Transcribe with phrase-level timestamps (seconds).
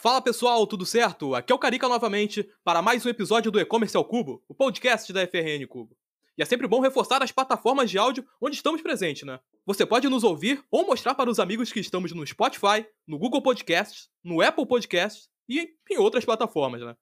[0.00, 1.34] Fala pessoal, tudo certo?
[1.34, 5.12] Aqui é o Carica novamente para mais um episódio do E-Commerce ao Cubo, o podcast
[5.12, 5.94] da FRN Cubo.
[6.38, 9.38] E é sempre bom reforçar as plataformas de áudio onde estamos presentes, né?
[9.66, 13.42] Você pode nos ouvir ou mostrar para os amigos que estamos no Spotify, no Google
[13.42, 16.96] Podcasts, no Apple Podcasts e em outras plataformas, né?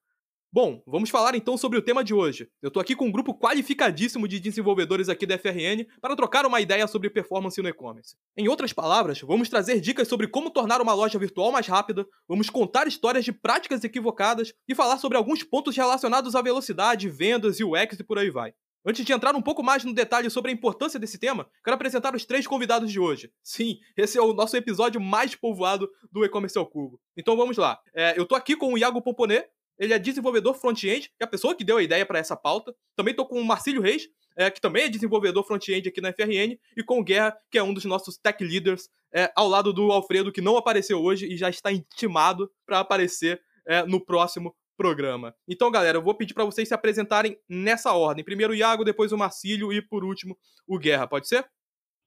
[0.51, 2.49] Bom, vamos falar então sobre o tema de hoje.
[2.59, 6.59] Eu tô aqui com um grupo qualificadíssimo de desenvolvedores aqui da FRN para trocar uma
[6.59, 8.15] ideia sobre performance no e-commerce.
[8.35, 12.49] Em outras palavras, vamos trazer dicas sobre como tornar uma loja virtual mais rápida, vamos
[12.49, 17.99] contar histórias de práticas equivocadas e falar sobre alguns pontos relacionados à velocidade, vendas, UX
[17.99, 18.51] e por aí vai.
[18.83, 22.15] Antes de entrar um pouco mais no detalhe sobre a importância desse tema, quero apresentar
[22.15, 23.31] os três convidados de hoje.
[23.43, 26.99] Sim, esse é o nosso episódio mais povoado do E-Commerce ao Cubo.
[27.15, 27.77] Então vamos lá.
[27.93, 29.45] É, eu tô aqui com o Iago Pomponê,
[29.79, 32.75] ele é desenvolvedor front-end, é a pessoa que deu a ideia para essa pauta.
[32.95, 36.59] Também estou com o Marcílio Reis, é, que também é desenvolvedor front-end aqui na FRN,
[36.77, 39.91] e com o Guerra, que é um dos nossos tech leaders, é, ao lado do
[39.91, 45.35] Alfredo, que não apareceu hoje e já está intimado para aparecer é, no próximo programa.
[45.47, 48.23] Então, galera, eu vou pedir para vocês se apresentarem nessa ordem.
[48.23, 51.07] Primeiro o Iago, depois o Marcílio e, por último, o Guerra.
[51.07, 51.45] Pode ser?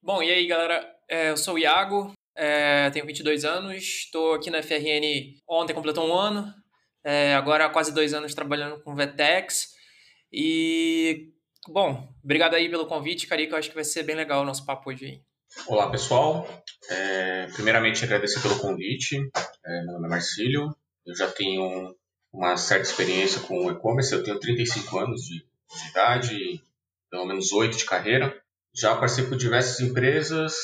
[0.03, 0.91] Bom, e aí, galera?
[1.09, 6.09] É, eu sou o Iago, é, tenho 22 anos, estou aqui na FRN ontem, completou
[6.09, 6.53] um ano,
[7.05, 9.73] é, agora há quase dois anos trabalhando com Vetex.
[10.33, 11.33] E,
[11.69, 13.55] bom, obrigado aí pelo convite, Carica.
[13.55, 15.23] Eu acho que vai ser bem legal o nosso papo hoje aí.
[15.67, 16.49] Olá, pessoal.
[16.89, 19.17] É, primeiramente, agradecer pelo convite.
[19.65, 20.75] É, meu nome é Marcílio.
[21.05, 21.95] Eu já tenho
[22.33, 24.13] uma certa experiência com e-commerce.
[24.13, 26.63] Eu tenho 35 anos de, de idade,
[27.11, 28.41] pelo menos 8 de carreira.
[28.75, 30.55] Já passei por diversas empresas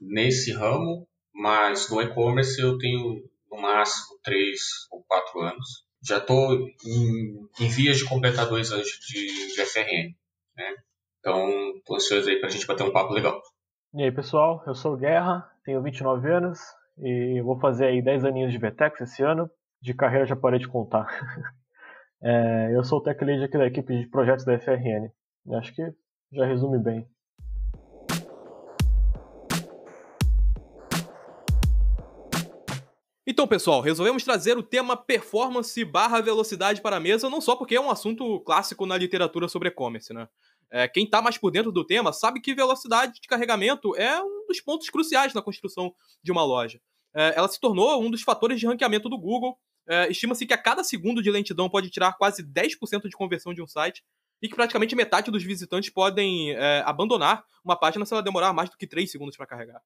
[0.00, 4.60] nesse ramo, mas no e-commerce eu tenho no máximo 3
[4.92, 6.52] ou 4 anos já estou
[6.84, 10.14] em, em, vias de completar dois anos de, de FRN.
[10.56, 10.74] Né?
[11.20, 13.40] Então, estou ansioso aí para a gente bater um papo legal.
[13.94, 16.60] E aí, pessoal, eu sou o Guerra, tenho 29 anos
[16.98, 19.50] e vou fazer aí 10 aninhos de VTEX esse ano.
[19.80, 21.06] De carreira já parei de contar.
[22.22, 25.10] é, eu sou o tech lead aqui da equipe de projetos da FRN.
[25.58, 25.82] Acho que
[26.32, 27.06] já resume bem.
[33.36, 37.76] Então, pessoal, resolvemos trazer o tema performance barra velocidade para a mesa, não só porque
[37.76, 40.26] é um assunto clássico na literatura sobre e-commerce, né?
[40.70, 44.46] É, quem está mais por dentro do tema sabe que velocidade de carregamento é um
[44.48, 46.80] dos pontos cruciais na construção de uma loja.
[47.14, 49.58] É, ela se tornou um dos fatores de ranqueamento do Google.
[49.86, 53.60] É, Estima-se que a cada segundo de lentidão pode tirar quase 10% de conversão de
[53.60, 54.02] um site
[54.40, 58.70] e que praticamente metade dos visitantes podem é, abandonar uma página se ela demorar mais
[58.70, 59.82] do que 3 segundos para carregar.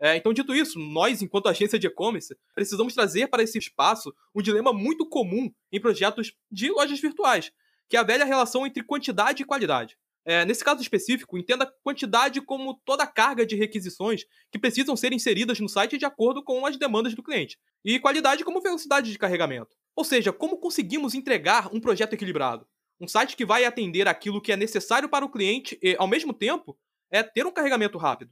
[0.00, 4.40] É, então, dito isso, nós, enquanto agência de e-commerce, precisamos trazer para esse espaço um
[4.40, 7.52] dilema muito comum em projetos de lojas virtuais,
[7.86, 9.98] que é a velha relação entre quantidade e qualidade.
[10.24, 15.12] É, nesse caso específico, entenda quantidade como toda a carga de requisições que precisam ser
[15.12, 19.18] inseridas no site de acordo com as demandas do cliente, e qualidade como velocidade de
[19.18, 19.70] carregamento.
[19.94, 22.66] Ou seja, como conseguimos entregar um projeto equilibrado.
[22.98, 26.32] Um site que vai atender aquilo que é necessário para o cliente e, ao mesmo
[26.32, 26.78] tempo,
[27.10, 28.30] é ter um carregamento rápido.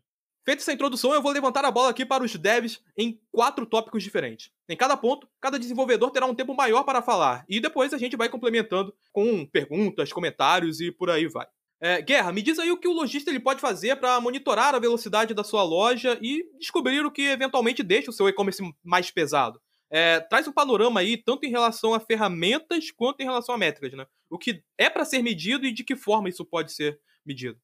[0.48, 4.03] Feita essa introdução, eu vou levantar a bola aqui para os devs em quatro tópicos
[4.03, 4.50] diferentes.
[4.66, 8.16] Em cada ponto, cada desenvolvedor terá um tempo maior para falar, e depois a gente
[8.16, 11.47] vai complementando com perguntas, comentários e por aí vai.
[11.82, 14.78] É, Guerra, me diz aí o que o lojista ele pode fazer para monitorar a
[14.78, 19.60] velocidade da sua loja e descobrir o que eventualmente deixa o seu e-commerce mais pesado.
[19.91, 23.92] É, traz um panorama aí, tanto em relação a ferramentas quanto em relação a métricas,
[23.92, 24.06] né?
[24.30, 27.60] O que é para ser medido e de que forma isso pode ser medido.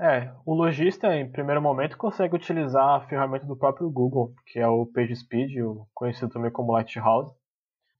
[0.00, 4.68] É, o lojista, em primeiro momento, consegue utilizar a ferramenta do próprio Google, que é
[4.68, 5.56] o PageSpeed,
[5.92, 7.34] conhecido também como Lighthouse.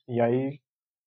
[0.06, 0.60] E aí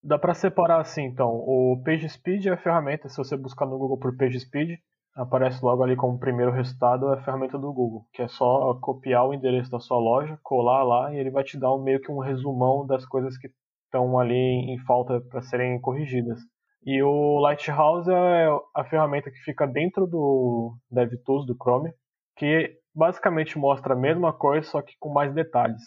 [0.03, 3.97] dá para separar assim, então, o PageSpeed é a ferramenta, se você buscar no Google
[3.97, 4.79] por PageSpeed,
[5.15, 9.33] aparece logo ali como primeiro resultado a ferramenta do Google, que é só copiar o
[9.33, 12.19] endereço da sua loja, colar lá e ele vai te dar um, meio que um
[12.19, 13.49] resumão das coisas que
[13.85, 16.39] estão ali em falta para serem corrigidas.
[16.83, 21.93] E o Lighthouse é a ferramenta que fica dentro do DevTools do Chrome,
[22.35, 25.81] que basicamente mostra a mesma coisa, só que com mais detalhes.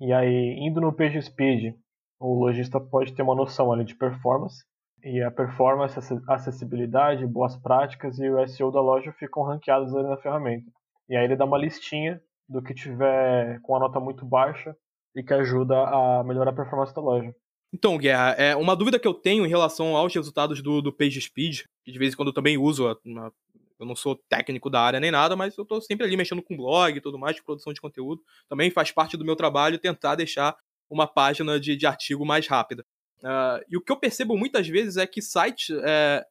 [0.00, 1.74] E aí, indo no PageSpeed,
[2.18, 4.64] o lojista pode ter uma noção ali de performance,
[5.02, 5.98] e a performance,
[6.28, 10.70] acessibilidade, boas práticas e o SEO da loja ficam ranqueados ali na ferramenta.
[11.08, 14.76] E aí ele dá uma listinha do que tiver com a nota muito baixa
[15.14, 17.34] e que ajuda a melhorar a performance da loja.
[17.72, 21.64] Então, Guerra, é uma dúvida que eu tenho em relação aos resultados do, do PageSpeed,
[21.84, 25.10] que de vez em quando eu também uso, eu não sou técnico da área nem
[25.10, 28.22] nada, mas eu estou sempre ali mexendo com blog e tudo mais, produção de conteúdo.
[28.48, 30.56] Também faz parte do meu trabalho tentar deixar
[30.88, 32.84] uma página de, de artigo mais rápida.
[33.20, 36.24] Uh, e o que eu percebo muitas vezes é que sites é,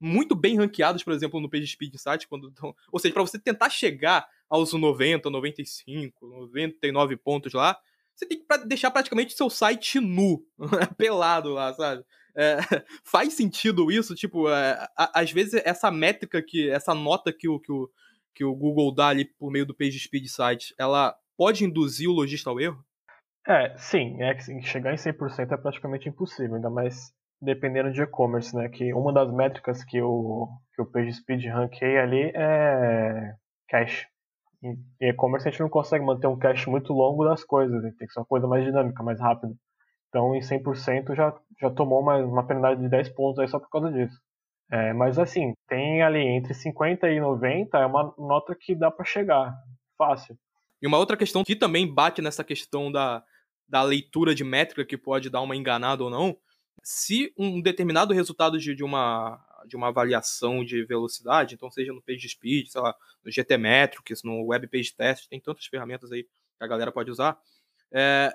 [0.00, 2.52] muito bem ranqueados, por exemplo, no PageSpeed Insights, quando
[2.90, 7.78] ou seja, para você tentar chegar aos 90, 95, 99 pontos lá,
[8.16, 10.42] você tem que deixar praticamente seu site nu,
[10.96, 12.02] pelado lá, sabe?
[12.34, 12.56] É,
[13.04, 14.14] faz sentido isso?
[14.14, 17.90] Tipo, é, às vezes essa métrica que, essa nota que o, que o,
[18.34, 22.50] que o Google dá ali por meio do PageSpeed Site, ela pode induzir o lojista
[22.50, 22.82] ao erro?
[23.46, 28.68] É, sim, é chegar em 100% é praticamente impossível, ainda mais dependendo de e-commerce, né?
[28.68, 33.34] Que uma das métricas que o, que o PageSpeed ranqueia ali é
[33.68, 34.06] cache.
[34.62, 37.92] Em e-commerce a gente não consegue manter um cache muito longo das coisas, né?
[37.98, 39.54] tem que ser uma coisa mais dinâmica, mais rápida.
[40.08, 43.68] Então em 100% já, já tomou uma, uma penalidade de 10 pontos aí só por
[43.68, 44.18] causa disso.
[44.70, 49.04] É, mas assim, tem ali entre 50 e 90 é uma nota que dá para
[49.04, 49.54] chegar,
[49.96, 50.36] fácil.
[50.82, 53.22] E uma outra questão que também bate nessa questão da,
[53.68, 56.36] da leitura de métrica que pode dar uma enganada ou não,
[56.82, 62.02] se um determinado resultado de, de, uma, de uma avaliação de velocidade, então seja no
[62.02, 66.66] PageSpeed, sei lá, no GTmetrix, no Web Page Test, tem tantas ferramentas aí que a
[66.66, 67.38] galera pode usar,
[67.92, 68.34] é,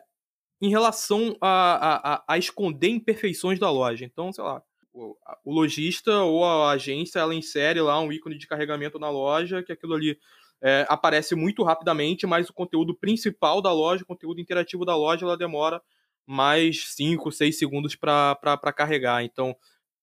[0.62, 4.06] em relação a, a, a, esconder imperfeições da loja.
[4.06, 4.62] Então, sei lá,
[4.94, 9.64] o, o lojista ou a agência, ela insere lá um ícone de carregamento na loja,
[9.64, 10.20] que aquilo ali
[10.62, 15.26] é, aparece muito rapidamente, mas o conteúdo principal da loja, o conteúdo interativo da loja,
[15.26, 15.82] ela demora
[16.26, 19.24] mais 5, 6 segundos para carregar.
[19.24, 19.56] Então,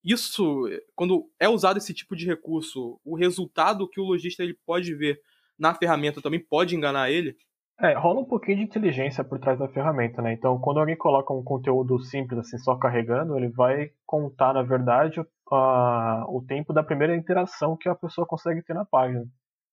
[0.05, 0.65] isso,
[0.95, 5.21] quando é usado esse tipo de recurso, o resultado que o lojista ele pode ver
[5.59, 7.35] na ferramenta também pode enganar ele?
[7.81, 10.33] É, rola um pouquinho de inteligência por trás da ferramenta, né?
[10.33, 15.21] Então, quando alguém coloca um conteúdo simples, assim, só carregando, ele vai contar, na verdade,
[15.53, 19.25] a, o tempo da primeira interação que a pessoa consegue ter na página.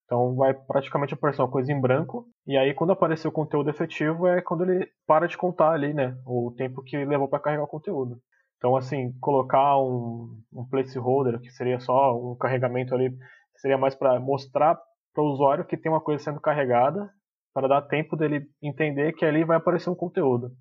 [0.06, 4.28] Então vai praticamente aparecer uma coisa em branco, e aí quando aparecer o conteúdo efetivo
[4.28, 6.16] é quando ele para de contar ali, né?
[6.25, 8.21] O tempo que levou para carregar o conteúdo.
[8.66, 13.16] Então, assim, colocar um, um placeholder, que seria só um carregamento ali,
[13.58, 14.76] seria mais para mostrar
[15.14, 17.08] para o usuário que tem uma coisa sendo carregada,
[17.54, 20.52] para dar tempo dele entender que ali vai aparecer um conteúdo.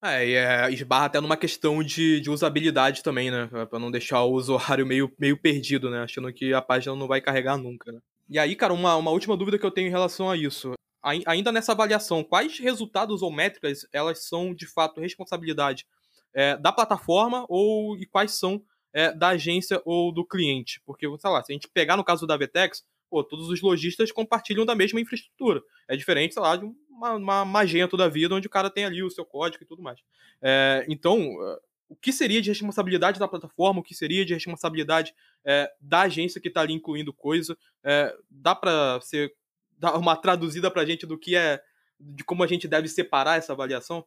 [0.00, 3.48] É, e é, esbarra até numa questão de, de usabilidade também, né?
[3.68, 6.04] Para não deixar o usuário meio, meio perdido, né?
[6.04, 7.98] Achando que a página não vai carregar nunca, né?
[8.28, 10.74] E aí, cara, uma, uma última dúvida que eu tenho em relação a isso.
[11.02, 15.84] Ainda nessa avaliação, quais resultados ou métricas elas são de fato responsabilidade
[16.34, 18.62] é, da plataforma ou e quais são
[18.92, 20.80] é, da agência ou do cliente?
[20.84, 24.12] Porque, sei lá, se a gente pegar no caso da Vetex, pô, todos os lojistas
[24.12, 25.62] compartilham da mesma infraestrutura.
[25.88, 29.02] É diferente, sei lá, de uma, uma Magento da vida, onde o cara tem ali
[29.02, 30.00] o seu código e tudo mais.
[30.42, 31.36] É, então,
[31.90, 35.12] o que seria de responsabilidade da plataforma, o que seria de responsabilidade
[35.44, 37.58] é, da agência que está ali incluindo coisa.
[37.82, 39.34] É, dá para ser
[39.76, 41.60] dar uma traduzida para a gente do que é,
[41.98, 44.06] de como a gente deve separar essa avaliação?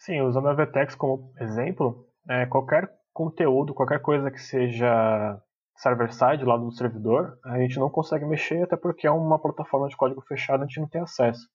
[0.00, 5.38] Sim, usando a Vtex como exemplo, é, qualquer conteúdo, qualquer coisa que seja
[5.76, 9.96] server-side lá do servidor, a gente não consegue mexer, até porque é uma plataforma de
[9.96, 11.46] código fechado, a gente não tem acesso.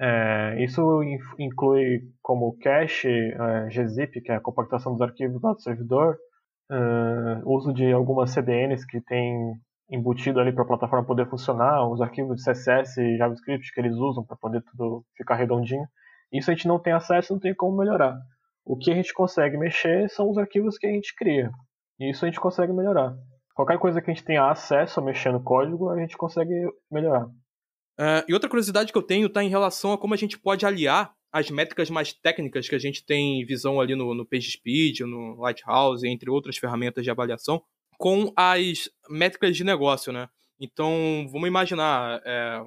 [0.00, 1.00] É, isso
[1.38, 6.16] inclui como cache, é, gzip, que é a compactação dos arquivos lá do servidor,
[6.72, 6.76] é,
[7.44, 9.54] uso de algumas CDNs que tem
[9.88, 13.94] embutido ali para a plataforma poder funcionar, os arquivos de CSS e JavaScript que eles
[13.94, 15.86] usam para poder tudo ficar redondinho.
[16.32, 18.16] Isso a gente não tem acesso, não tem como melhorar.
[18.64, 21.50] O que a gente consegue mexer são os arquivos que a gente cria.
[22.00, 23.14] E isso a gente consegue melhorar.
[23.54, 26.54] Qualquer coisa que a gente tenha acesso a mexer no código, a gente consegue
[26.90, 27.26] melhorar.
[27.26, 30.64] Uh, e outra curiosidade que eu tenho está em relação a como a gente pode
[30.64, 35.40] aliar as métricas mais técnicas que a gente tem visão ali no, no PageSpeed, no
[35.40, 37.62] Lighthouse, entre outras ferramentas de avaliação,
[37.98, 40.28] com as métricas de negócio, né?
[40.60, 42.62] Então, vamos imaginar é,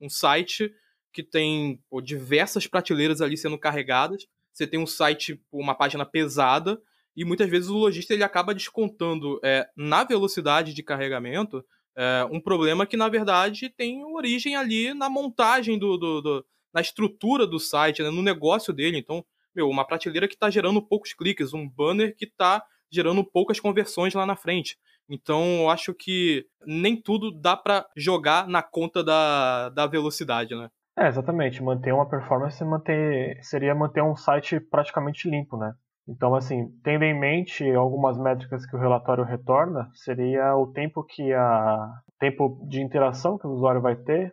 [0.00, 0.70] um site
[1.16, 4.26] que tem pô, diversas prateleiras ali sendo carregadas.
[4.52, 6.78] Você tem um site, uma página pesada,
[7.16, 11.64] e muitas vezes o lojista ele acaba descontando é, na velocidade de carregamento
[11.96, 16.82] é, um problema que, na verdade, tem origem ali na montagem do, do, do na
[16.82, 18.98] estrutura do site, né, no negócio dele.
[18.98, 23.58] Então, meu, uma prateleira que está gerando poucos cliques, um banner que está gerando poucas
[23.58, 24.76] conversões lá na frente.
[25.08, 30.68] Então, eu acho que nem tudo dá para jogar na conta da, da velocidade, né?
[30.98, 31.62] É, exatamente.
[31.62, 35.74] Manter uma performance manter, seria manter um site praticamente limpo, né?
[36.08, 41.32] Então, assim, tendo em mente algumas métricas que o relatório retorna, seria o tempo que
[41.32, 44.32] a tempo de interação que o usuário vai ter,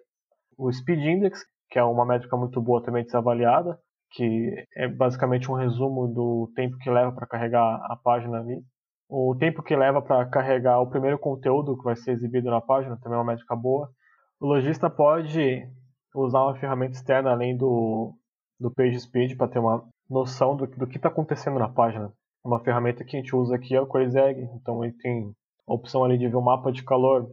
[0.58, 3.78] o speed index, que é uma métrica muito boa também de ser avaliada,
[4.12, 8.62] que é basicamente um resumo do tempo que leva para carregar a página ali.
[9.10, 12.98] O tempo que leva para carregar o primeiro conteúdo que vai ser exibido na página
[13.02, 13.90] também é uma métrica boa.
[14.40, 15.68] O lojista pode
[16.14, 18.14] usar uma ferramenta externa além do,
[18.60, 22.12] do PageSpeed para ter uma noção do, do que está acontecendo na página.
[22.44, 25.34] Uma ferramenta que a gente usa aqui é o Egg, então ele tem
[25.68, 27.30] a opção ali de ver o mapa de calor.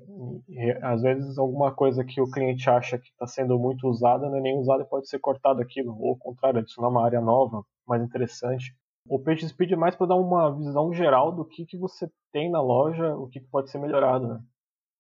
[0.49, 4.37] E, às vezes alguma coisa que o cliente acha que está sendo muito usada não
[4.37, 7.65] é nem usada e pode ser cortado aquilo, ou ao contrário, adicionar uma área nova,
[7.87, 8.75] mais interessante.
[9.09, 12.61] O PageSpeed é mais para dar uma visão geral do que, que você tem na
[12.61, 14.29] loja, o que, que pode ser melhorado.
[14.29, 14.41] Né?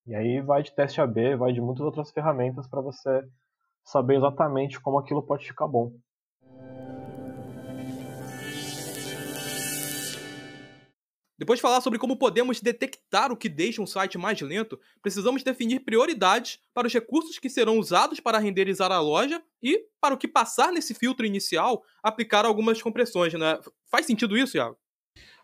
[0.06, 3.22] E aí vai de teste AB, vai de muitas outras ferramentas para você
[3.84, 5.92] saber exatamente como aquilo pode ficar bom.
[11.40, 15.42] Depois de falar sobre como podemos detectar o que deixa um site mais lento, precisamos
[15.42, 20.18] definir prioridades para os recursos que serão usados para renderizar a loja e, para o
[20.18, 23.58] que passar nesse filtro inicial, aplicar algumas compressões, né?
[23.90, 24.76] Faz sentido isso, Iago?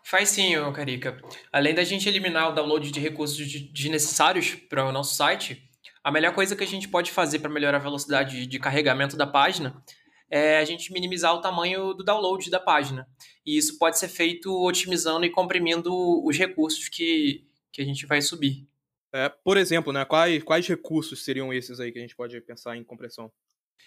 [0.03, 1.19] Faz sim, Carica.
[1.51, 3.37] Além da gente eliminar o download de recursos
[3.73, 5.66] desnecessários para o nosso site,
[6.07, 9.27] a melhor coisa que a gente pode fazer para melhorar a velocidade de carregamento da
[9.27, 9.83] página
[10.31, 13.05] é a gente minimizar o tamanho do download da página.
[13.45, 15.91] E isso pode ser feito otimizando e comprimindo
[16.25, 18.65] os recursos que, que a gente vai subir.
[19.13, 22.77] É, por exemplo, né, quais, quais recursos seriam esses aí que a gente pode pensar
[22.77, 23.29] em compressão?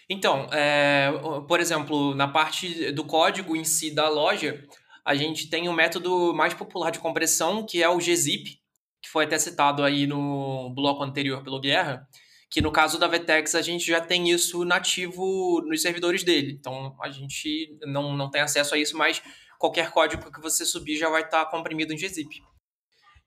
[0.07, 1.11] Então, é,
[1.47, 4.63] por exemplo, na parte do código em si da loja,
[5.03, 8.60] a gente tem um método mais popular de compressão, que é o gzip,
[9.01, 12.07] que foi até citado aí no bloco anterior pelo Guerra,
[12.49, 16.51] que no caso da Vetex a gente já tem isso nativo nos servidores dele.
[16.59, 19.21] Então a gente não, não tem acesso a isso, mas
[19.57, 22.43] qualquer código que você subir já vai estar comprimido em gzip.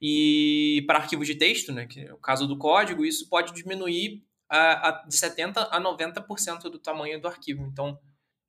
[0.00, 4.22] E para arquivos de texto, né, que é o caso do código, isso pode diminuir
[4.48, 7.64] a, a, de 70% a 90% do tamanho do arquivo.
[7.64, 7.98] Então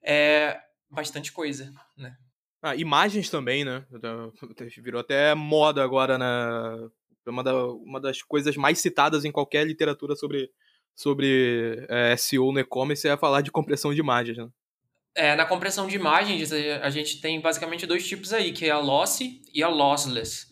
[0.03, 2.15] é bastante coisa, né?
[2.62, 3.86] Ah, imagens também, né?
[4.82, 6.89] Virou até moda agora, né?
[7.27, 10.51] Uma, da, uma das coisas mais citadas em qualquer literatura sobre
[10.96, 14.48] sobre é, SEO no e-commerce é falar de compressão de imagens, né?
[15.13, 18.79] É, na compressão de imagens, a gente tem basicamente dois tipos aí, que é a
[18.79, 20.48] lossy e a lossless.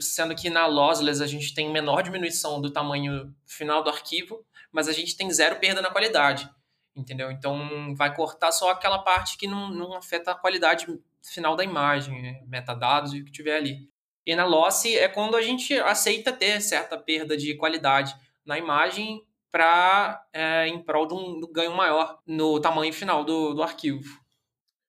[0.00, 4.86] Sendo que na lossless a gente tem menor diminuição do tamanho final do arquivo, mas
[4.86, 6.48] a gente tem zero perda na qualidade,
[6.94, 7.32] entendeu?
[7.32, 10.86] Então vai cortar só aquela parte que não, não afeta a qualidade
[11.20, 13.90] final da imagem, metadados e o que tiver ali.
[14.26, 18.12] E na lossy é quando a gente aceita ter certa perda de qualidade
[18.44, 23.24] na imagem para é, em prol de um, de um, ganho maior no tamanho final
[23.24, 24.20] do, do arquivo.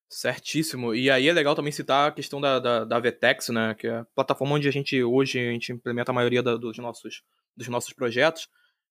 [0.09, 0.95] Certíssimo.
[0.95, 3.75] E aí é legal também citar a questão da, da, da Vetex, né?
[3.75, 6.77] Que é a plataforma onde a gente hoje a gente implementa a maioria da, dos,
[6.77, 7.21] nossos,
[7.55, 8.49] dos nossos projetos,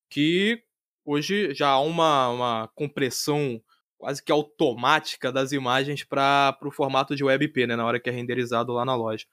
[0.08, 0.62] que
[1.04, 3.60] hoje já há uma, uma compressão
[3.98, 7.76] quase que automática das imagens para o formato de WebP, né?
[7.76, 9.26] Na hora que é renderizado lá na loja.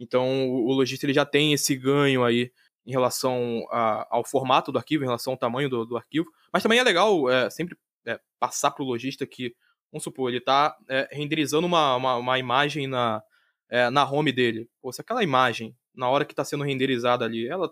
[0.00, 2.50] Então o, lojista ele já tem esse ganho aí
[2.86, 6.26] em relação a, ao formato do arquivo, em relação ao tamanho do, do arquivo.
[6.52, 7.76] Mas também é legal é, sempre
[8.06, 9.54] é, passar para o lojista que,
[9.92, 13.22] vamos supor, ele está é, renderizando uma, uma, uma, imagem na,
[13.68, 14.68] é, na home dele.
[14.80, 17.66] Pô, se aquela imagem, na hora que está sendo renderizada ali, ela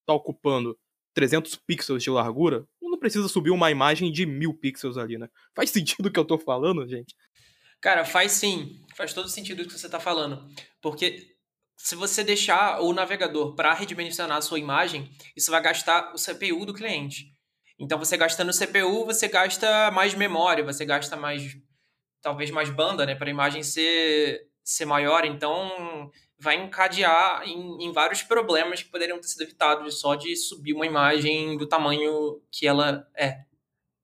[0.00, 0.78] está ocupando
[1.14, 5.28] 300 pixels de largura, não precisa subir uma imagem de mil pixels ali, né?
[5.54, 7.14] Faz sentido o que eu estou falando, gente?
[7.80, 8.80] Cara, faz sim.
[8.96, 10.48] Faz todo sentido o que você está falando.
[10.80, 11.33] Porque
[11.76, 16.64] se você deixar o navegador para redimensionar a sua imagem, isso vai gastar o CPU
[16.64, 17.32] do cliente.
[17.78, 21.56] Então, você gastando o CPU, você gasta mais memória, você gasta mais,
[22.22, 25.24] talvez mais banda, né, para a imagem ser, ser maior.
[25.24, 30.74] Então, vai encadear em, em, vários problemas que poderiam ter sido evitados só de subir
[30.74, 33.44] uma imagem do tamanho que ela é,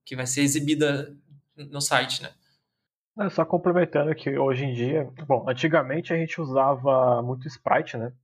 [0.05, 1.17] que vai ser exibida
[1.57, 2.35] no site, né?
[3.21, 8.15] É, só complementando que hoje em dia, bom, antigamente a gente usava muito sprite, né?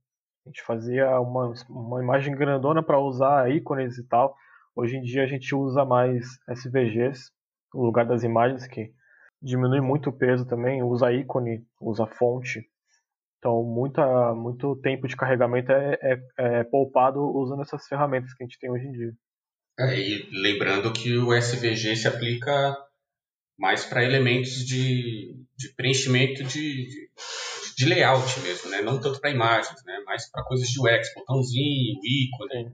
[0.43, 4.35] A gente fazia uma, uma imagem grandona para usar ícones e tal.
[4.75, 7.31] Hoje em dia a gente usa mais SVGs
[7.75, 8.91] no lugar das imagens, que
[9.39, 12.67] diminui muito o peso também, usa ícone, usa fonte.
[13.37, 18.47] Então, muita, muito tempo de carregamento é, é, é poupado usando essas ferramentas que a
[18.47, 19.13] gente tem hoje em dia.
[19.79, 22.75] É, e lembrando que o SVG se aplica
[23.57, 27.09] mais para elementos de, de preenchimento de, de,
[27.75, 28.81] de, layout mesmo, né?
[28.81, 29.99] não tanto para imagens, né?
[30.05, 32.71] mais para coisas de UX, botãozinho, ícone,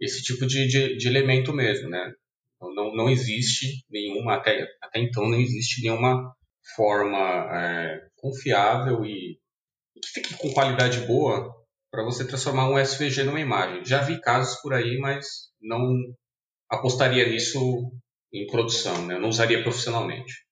[0.00, 1.88] esse tipo de, de, de, elemento mesmo.
[1.88, 2.12] Né?
[2.56, 6.34] Então, não, não existe nenhuma, até, até então não existe nenhuma
[6.74, 7.18] forma
[7.52, 9.38] é, confiável e,
[9.96, 11.54] e que fique com qualidade boa
[11.90, 13.84] para você transformar um SVG numa imagem.
[13.84, 15.26] Já vi casos por aí, mas
[15.62, 15.94] não
[16.68, 17.92] apostaria nisso
[18.34, 19.14] em produção, né?
[19.14, 20.44] Eu não usaria profissionalmente.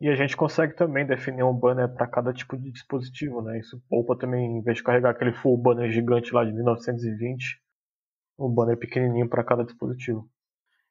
[0.00, 3.58] E a gente consegue também definir um banner para cada tipo de dispositivo, né?
[3.58, 7.60] Isso poupa também, em vez de carregar aquele full banner gigante lá de 1920,
[8.38, 10.28] um banner pequenininho para cada dispositivo.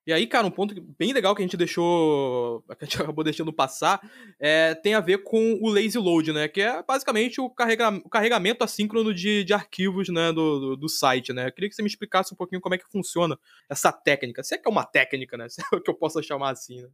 [0.08, 2.64] E aí, cara, um ponto bem legal que a gente deixou.
[2.80, 4.00] que a gente acabou deixando passar
[4.40, 6.48] é, tem a ver com o lazy load, né?
[6.48, 10.88] Que é basicamente o, carrega, o carregamento assíncrono de, de arquivos né, do, do, do,
[10.88, 11.48] site, né?
[11.48, 13.38] Eu queria que você me explicasse um pouquinho como é que funciona
[13.70, 14.42] essa técnica.
[14.44, 15.50] Se é que é uma técnica, né?
[15.52, 16.88] Se é o que eu possa chamar assim, né?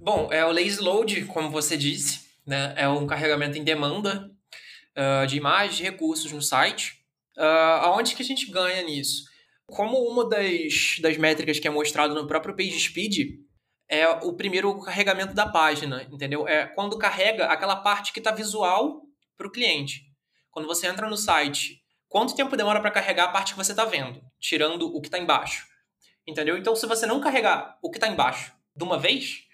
[0.00, 2.74] Bom, é o lazy load, como você disse, né?
[2.76, 4.28] É um carregamento em demanda
[4.96, 7.04] uh, de imagens, recursos no site.
[7.36, 9.27] Uh, aonde que a gente ganha nisso?
[9.70, 13.38] Como uma das, das métricas que é mostrado no próprio PageSpeed
[13.88, 16.48] é o primeiro carregamento da página, entendeu?
[16.48, 19.02] É quando carrega aquela parte que está visual
[19.36, 20.02] para o cliente.
[20.50, 23.84] Quando você entra no site, quanto tempo demora para carregar a parte que você está
[23.84, 25.66] vendo, tirando o que está embaixo,
[26.26, 26.56] entendeu?
[26.56, 29.44] Então, se você não carregar o que está embaixo de uma vez,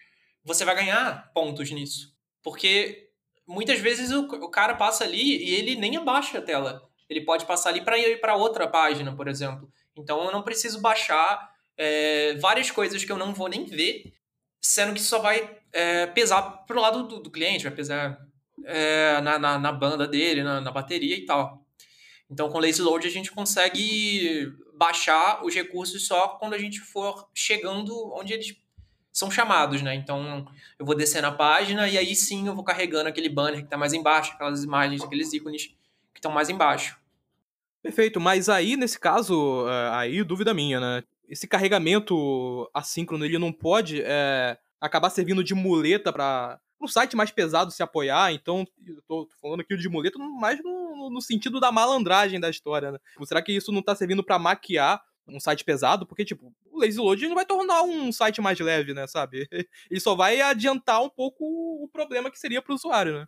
[0.45, 3.11] você vai ganhar pontos nisso, porque
[3.47, 6.83] muitas vezes o, o cara passa ali e ele nem abaixa a tela.
[7.09, 9.71] Ele pode passar ali para ir para outra página, por exemplo.
[9.97, 14.13] Então eu não preciso baixar é, várias coisas que eu não vou nem ver,
[14.61, 18.19] sendo que só vai é, pesar pro lado do, do, cliente, vai pesar
[18.65, 21.65] é, na, na, na, banda dele, na, na, bateria e tal.
[22.31, 27.29] Então com Lazy Load a gente consegue baixar os recursos só quando a gente for
[27.35, 28.57] chegando onde eles
[29.13, 29.95] são chamados, né?
[29.95, 30.47] Então
[30.79, 33.77] eu vou descer na página e aí sim eu vou carregando aquele banner que está
[33.77, 35.67] mais embaixo, aquelas imagens, aqueles ícones
[36.13, 36.99] que estão mais embaixo.
[37.85, 41.05] Perfeito, mas aí, nesse caso, é, aí dúvida minha, né?
[41.29, 47.31] Esse carregamento assíncrono, ele não pode é, acabar servindo de muleta para um site mais
[47.31, 51.71] pesado se apoiar, então, eu tô falando aqui de muleta mais no, no sentido da
[51.71, 52.99] malandragem da história, né?
[53.27, 56.07] Será que isso não tá servindo para maquiar um site pesado?
[56.07, 59.47] Porque, tipo, o Lazy Load não vai tornar um site mais leve, né, sabe?
[59.91, 63.27] Ele só vai adiantar um pouco o problema que seria para o usuário, né?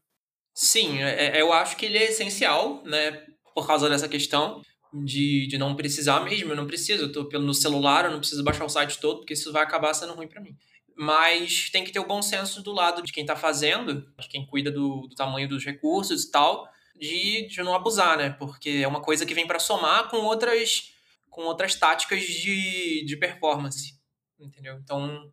[0.54, 3.26] Sim, é, é, eu acho que ele é essencial, né?
[3.56, 4.60] Por causa dessa questão
[4.92, 6.52] de, de não precisar mesmo.
[6.52, 9.32] Eu não preciso, eu tô no celular, eu não preciso baixar o site todo, porque
[9.32, 10.54] isso vai acabar sendo ruim para mim.
[10.94, 14.44] Mas tem que ter o bom senso do lado de quem está fazendo, de quem
[14.44, 18.28] cuida do, do, tamanho dos recursos e tal, de, de não abusar, né?
[18.28, 20.92] Porque é uma coisa que vem para somar com outras
[21.30, 23.98] com outras táticas de, de performance,
[24.38, 24.78] entendeu?
[24.82, 25.30] Então,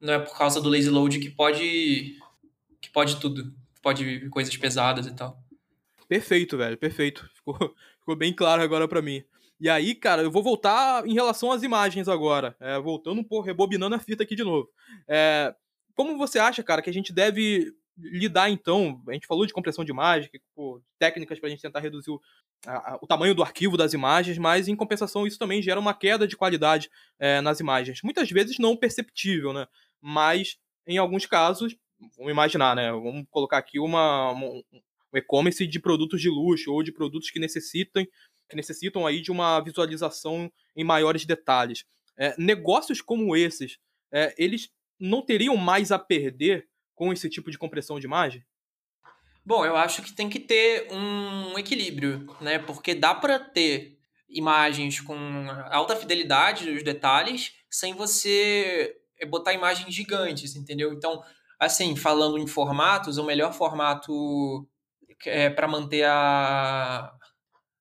[0.00, 2.18] não é por causa do lazy load que pode
[2.80, 5.45] que pode tudo, pode coisas pesadas e tal.
[6.08, 7.28] Perfeito, velho, perfeito.
[7.34, 9.22] Ficou, ficou bem claro agora para mim.
[9.58, 12.56] E aí, cara, eu vou voltar em relação às imagens agora.
[12.60, 14.68] É, voltando um pouco, rebobinando a fita aqui de novo.
[15.08, 15.54] É,
[15.94, 19.02] como você acha, cara, que a gente deve lidar então?
[19.08, 22.10] A gente falou de compressão de imagem, que, pô, técnicas para a gente tentar reduzir
[22.10, 22.20] o,
[22.66, 26.26] a, o, tamanho do arquivo das imagens, mas em compensação isso também gera uma queda
[26.26, 28.02] de qualidade é, nas imagens.
[28.02, 29.66] Muitas vezes não perceptível, né?
[30.02, 31.74] Mas em alguns casos,
[32.16, 32.92] vamos imaginar, né?
[32.92, 34.62] Vamos colocar aqui uma, uma
[35.16, 38.08] e-commerce de produtos de luxo ou de produtos que necessitem
[38.48, 41.84] que necessitam aí de uma visualização em maiores detalhes.
[42.16, 43.78] É, negócios como esses,
[44.12, 48.44] é, eles não teriam mais a perder com esse tipo de compressão de imagem?
[49.44, 52.58] Bom, eu acho que tem que ter um equilíbrio, né?
[52.58, 53.98] Porque dá para ter
[54.28, 55.14] imagens com
[55.70, 58.96] alta fidelidade nos detalhes sem você
[59.28, 60.92] botar imagens gigantes, entendeu?
[60.92, 61.22] Então,
[61.60, 64.66] assim, falando em formatos, o melhor formato
[65.24, 67.12] é, para manter a,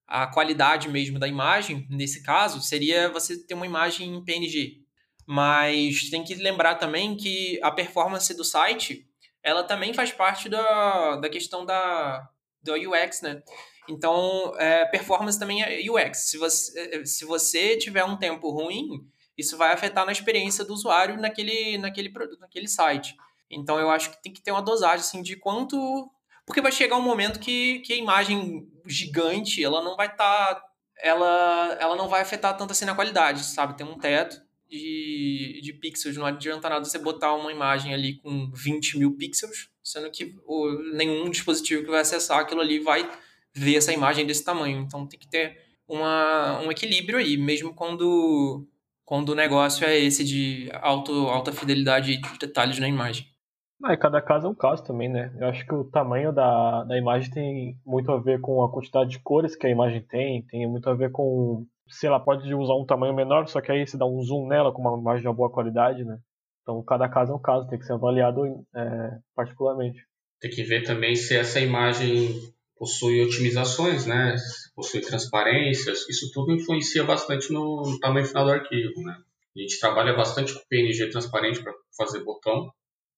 [0.07, 4.81] a qualidade mesmo da imagem, nesse caso, seria você ter uma imagem em PNG.
[5.27, 9.07] Mas tem que lembrar também que a performance do site,
[9.41, 12.29] ela também faz parte da, da questão da,
[12.61, 13.41] do UX, né?
[13.87, 16.29] Então, é, performance também é UX.
[16.29, 21.19] Se você, se você tiver um tempo ruim, isso vai afetar na experiência do usuário
[21.19, 23.15] naquele, naquele produto, naquele site.
[23.49, 26.09] Então, eu acho que tem que ter uma dosagem assim, de quanto
[26.45, 30.55] porque vai chegar um momento que, que a imagem gigante, ela não vai estar.
[30.55, 30.63] Tá,
[31.01, 33.75] ela, ela não vai afetar tanto assim na qualidade, sabe?
[33.75, 36.15] Tem um teto de, de pixels.
[36.15, 40.71] Não adianta nada você botar uma imagem ali com 20 mil pixels, sendo que o,
[40.93, 43.09] nenhum dispositivo que vai acessar aquilo ali vai
[43.53, 44.79] ver essa imagem desse tamanho.
[44.79, 48.67] Então tem que ter uma, um equilíbrio aí, mesmo quando,
[49.03, 53.34] quando o negócio é esse de alto, alta fidelidade de detalhes na imagem.
[53.83, 55.35] Ah, cada caso é um caso também, né?
[55.39, 59.11] Eu acho que o tamanho da, da imagem tem muito a ver com a quantidade
[59.11, 61.65] de cores que a imagem tem, tem muito a ver com.
[61.87, 64.71] Se ela pode usar um tamanho menor, só que aí você dá um zoom nela
[64.71, 66.17] com uma imagem de uma boa qualidade, né?
[66.61, 68.41] Então cada caso é um caso, tem que ser avaliado
[68.75, 69.99] é, particularmente.
[70.39, 72.41] Tem que ver também se essa imagem
[72.77, 74.35] possui otimizações, né?
[74.75, 79.15] Possui transparências, isso tudo influencia bastante no, no tamanho final do arquivo, né?
[79.55, 82.69] A gente trabalha bastante com PNG transparente para fazer botão,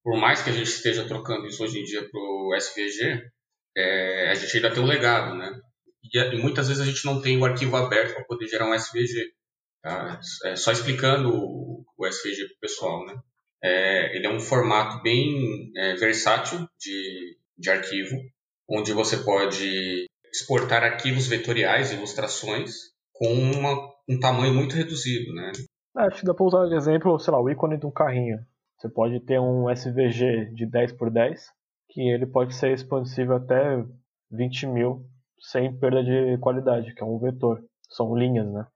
[0.07, 3.29] por mais que a gente esteja trocando isso hoje em dia para o SVG,
[3.75, 5.51] é, a gente ainda tem um legado, né?
[6.01, 8.73] E, e, muitas vezes a gente não tem o arquivo aberto para poder gerar um
[8.73, 9.33] SVG.
[9.83, 10.17] Tá?
[10.45, 13.19] É, só explicando o, o SVG para o pessoal, né?
[13.61, 18.15] É, ele é um formato bem é, versátil de, de arquivo,
[18.69, 22.75] onde você pode exportar arquivos vetoriais, ilustrações,
[23.11, 25.51] com uma, um tamanho muito reduzido, né?
[25.97, 28.39] É, acho que dá para usar de exemplo, sei lá, o ícone de um carrinho.
[28.77, 31.51] Você pode ter um SVG de 10 por 10,
[31.89, 33.83] que ele pode ser expansível até
[34.29, 35.05] 20 mil
[35.39, 37.63] sem perda de qualidade, que é um vetor.
[37.89, 38.67] São linhas, né?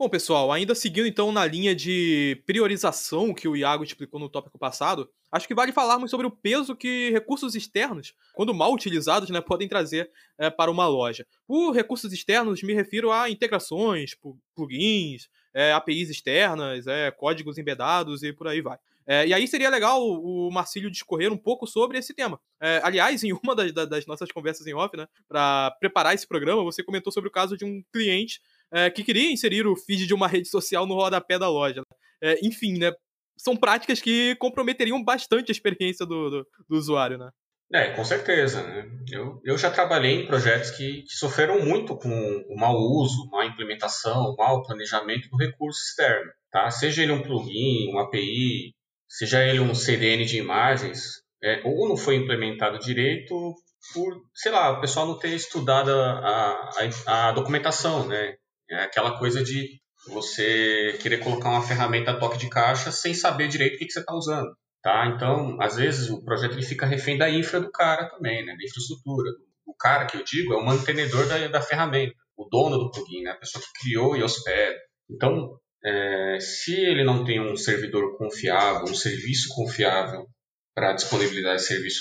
[0.00, 4.58] Bom, pessoal, ainda seguindo então na linha de priorização que o Iago explicou no tópico
[4.58, 9.42] passado, acho que vale falarmos sobre o peso que recursos externos, quando mal utilizados, né,
[9.42, 11.26] podem trazer é, para uma loja.
[11.46, 14.12] Por recursos externos, me refiro a integrações,
[14.56, 18.78] plugins, é, APIs externas, é, códigos embedados e por aí vai.
[19.06, 22.40] É, e aí seria legal o Marcílio discorrer um pouco sobre esse tema.
[22.60, 26.62] É, aliás, em uma das, das, nossas conversas em off, né, para preparar esse programa,
[26.62, 28.40] você comentou sobre o caso de um cliente
[28.72, 31.82] é, que queria inserir o feed de uma rede social no rodapé da loja.
[32.22, 32.92] É, enfim, né?
[33.36, 37.30] São práticas que comprometeriam bastante a experiência do, do, do usuário, né?
[37.72, 38.62] É, com certeza.
[38.62, 38.84] Né?
[39.10, 42.10] Eu, eu já trabalhei em projetos que, que sofreram muito com
[42.48, 46.30] o mau uso, má implementação, mau planejamento do recurso externo.
[46.50, 46.68] Tá?
[46.70, 48.74] Seja ele um plugin, uma API,
[49.08, 53.54] seja ele um CDN de imagens, é, ou não foi implementado direito
[53.94, 56.70] por, sei lá, o pessoal não ter estudado a,
[57.06, 58.34] a, a documentação, né?
[58.70, 63.48] É aquela coisa de você querer colocar uma ferramenta a toque de caixa sem saber
[63.48, 64.50] direito o que, que você está usando.
[64.82, 65.06] Tá?
[65.14, 68.56] Então, às vezes, o projeto ele fica refém da infra do cara também, né?
[68.56, 69.30] da infraestrutura.
[69.66, 73.22] O cara que eu digo é o mantenedor da, da ferramenta, o dono do plugin,
[73.22, 73.32] né?
[73.32, 74.78] a pessoa que criou e hospeda.
[75.10, 80.26] Então, é, se ele não tem um servidor confiável, um serviço confiável
[80.74, 82.00] para disponibilidade de serviço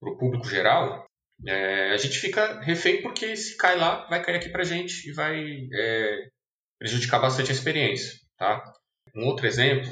[0.00, 1.04] para o público geral,
[1.46, 5.12] é, a gente fica refém porque se cai lá, vai cair aqui para gente e
[5.12, 6.28] vai é,
[6.78, 8.18] prejudicar bastante a experiência.
[8.36, 8.62] Tá?
[9.14, 9.90] Um outro exemplo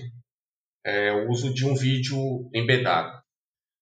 [0.85, 2.19] é o uso de um vídeo
[2.55, 3.21] embedado,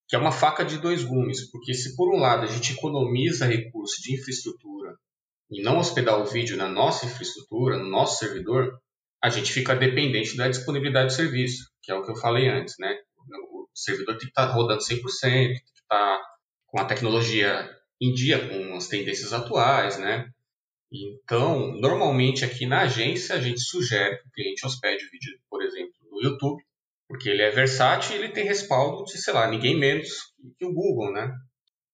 [0.09, 3.47] que é uma faca de dois gumes, porque se por um lado a gente economiza
[3.47, 4.95] recursos de infraestrutura
[5.51, 8.81] e não hospedar o vídeo na nossa infraestrutura, no nosso servidor,
[9.23, 12.75] a gente fica dependente da disponibilidade do serviço, que é o que eu falei antes,
[12.79, 12.97] né?
[13.51, 16.21] O servidor tem que estar rodando 100%, tem que estar
[16.67, 20.29] com a tecnologia em dia com as tendências atuais, né?
[20.93, 25.63] Então, normalmente aqui na agência a gente sugere que o cliente hospede o vídeo, por
[25.63, 26.63] exemplo, no YouTube,
[27.09, 30.09] porque ele é versátil e ele tem respaldo de, sei lá, ninguém menos
[30.59, 31.33] que o Google, né?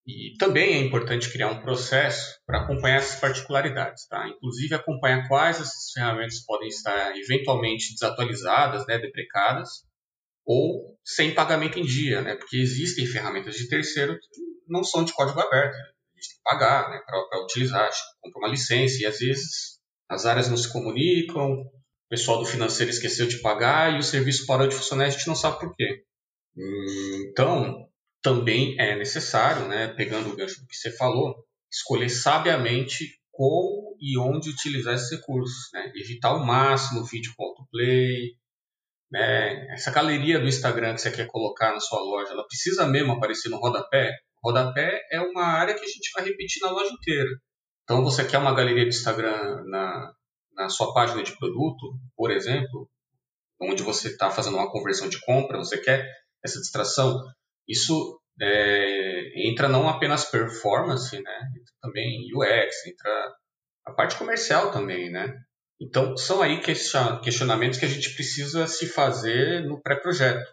[0.07, 4.27] E também é importante criar um processo para acompanhar essas particularidades, tá?
[4.29, 9.85] Inclusive acompanhar quais essas ferramentas podem estar eventualmente desatualizadas, né, deprecadas,
[10.45, 12.35] ou sem pagamento em dia, né?
[12.35, 15.85] Porque existem ferramentas de terceiro que não são de código aberto, né?
[15.85, 20.27] a gente tem que pagar, né, para utilizar, compra uma licença e às vezes as
[20.27, 21.71] áreas não se comunicam, o
[22.09, 25.29] pessoal do financeiro esqueceu de pagar e o serviço parou de funcionar e a gente
[25.29, 26.05] não sabe por quê.
[27.31, 27.89] Então,
[28.21, 31.35] também é necessário, né, pegando o gancho do que você falou,
[31.71, 35.71] escolher sabiamente como e onde utilizar esses recursos.
[35.73, 35.91] Né?
[35.97, 38.37] Evitar ao máximo o vídeo autoplay.
[39.11, 39.73] Né?
[39.73, 43.49] Essa galeria do Instagram que você quer colocar na sua loja, ela precisa mesmo aparecer
[43.49, 44.13] no rodapé?
[44.43, 47.31] Rodapé é uma área que a gente vai repetir na loja inteira.
[47.85, 50.13] Então, você quer uma galeria do Instagram na,
[50.55, 52.89] na sua página de produto, por exemplo,
[53.61, 56.09] onde você está fazendo uma conversão de compra, você quer
[56.45, 57.21] essa distração,
[57.69, 61.41] isso é, entra não apenas performance, né?
[61.51, 63.35] Entra também UX, entra
[63.85, 65.35] a parte comercial também, né?
[65.81, 70.49] Então, são aí questionamentos que a gente precisa se fazer no pré-projeto,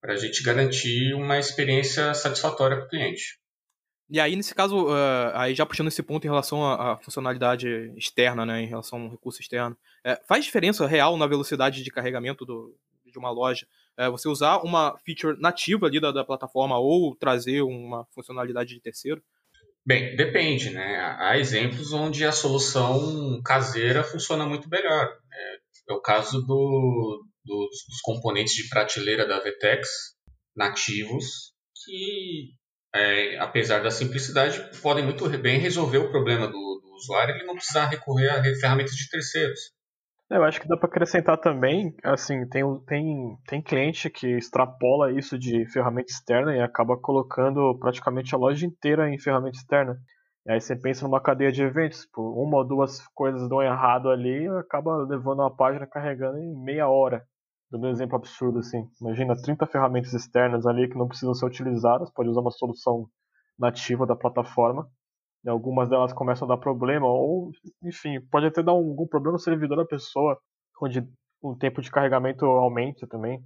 [0.00, 3.38] para a gente garantir uma experiência satisfatória para o cliente.
[4.10, 7.92] E aí, nesse caso, uh, aí já puxando esse ponto em relação à, à, funcionalidade
[7.96, 12.46] externa, né, em relação ao recurso externo, é, faz diferença real na velocidade de carregamento
[12.46, 13.66] do, de uma loja
[13.98, 18.80] é, você usar uma feature nativa ali da, da, plataforma ou trazer uma funcionalidade de
[18.80, 19.20] terceiro?
[19.84, 21.16] Bem, depende, né?
[21.18, 25.08] Há exemplos onde a solução caseira funciona muito melhor.
[25.32, 25.56] É,
[25.90, 29.88] é o caso do, dos, dos, componentes de prateleira da Vtex
[30.54, 31.52] nativos
[31.84, 32.50] que,
[32.94, 37.54] é, apesar da simplicidade, podem muito bem resolver o problema do, do usuário e não
[37.54, 39.58] precisar recorrer a ferramentas de terceiros.
[40.30, 45.38] Eu acho que dá para acrescentar também, assim, tem, tem, tem cliente que extrapola isso
[45.38, 49.96] de ferramenta externa e acaba colocando praticamente a loja inteira em ferramenta externa.
[50.46, 54.46] E aí você pensa numa cadeia de eventos, uma ou duas coisas dão errado ali,
[54.48, 57.22] acaba levando uma página carregando em meia hora.
[57.70, 58.88] Dando um exemplo absurdo assim.
[59.00, 63.08] Imagina 30 ferramentas externas ali que não precisam ser utilizadas, pode usar uma solução
[63.58, 64.88] nativa da plataforma
[65.44, 67.50] E algumas delas começam a dar problema, ou,
[67.82, 70.38] enfim, pode até dar algum problema no servidor da pessoa,
[70.80, 71.06] onde
[71.42, 73.40] o tempo de carregamento aumenta também.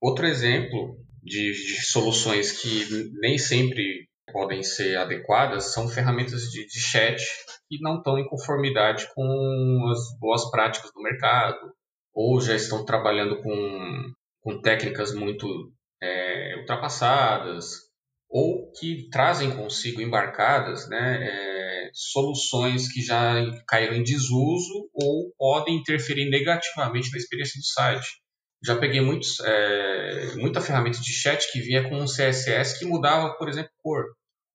[0.00, 6.80] Outro exemplo de, de soluções que nem sempre podem ser adequadas são ferramentas de, de
[6.80, 7.22] chat
[7.68, 11.58] que não estão em conformidade com as boas práticas do mercado,
[12.14, 15.46] ou já estão trabalhando com, com técnicas muito
[16.02, 17.88] é, ultrapassadas,
[18.28, 23.34] ou que trazem consigo embarcadas né, é, soluções que já
[23.66, 28.06] caíram em desuso ou podem interferir negativamente na experiência do site.
[28.62, 33.34] Já peguei muitos, é, muita ferramenta de chat que vinha com um CSS que mudava,
[33.38, 34.04] por exemplo, cor,